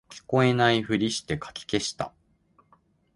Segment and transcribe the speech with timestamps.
[0.09, 2.11] 聞こえないふりしてかき消した